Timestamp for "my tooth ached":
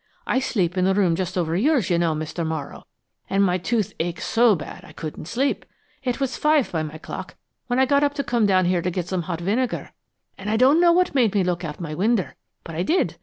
3.43-4.23